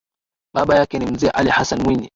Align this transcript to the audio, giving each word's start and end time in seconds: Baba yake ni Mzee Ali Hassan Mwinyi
Baba 0.53 0.75
yake 0.75 0.99
ni 0.99 1.05
Mzee 1.11 1.29
Ali 1.29 1.49
Hassan 1.49 1.81
Mwinyi 1.81 2.09